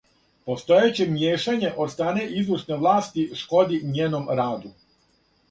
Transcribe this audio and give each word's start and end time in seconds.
Постојеће 0.51 1.05
мијешање 1.17 1.71
од 1.85 1.91
стране 1.97 2.23
извршне 2.41 2.79
власти 2.87 3.27
шкоди 3.43 3.81
њеном 4.01 4.27
раду. 4.43 4.75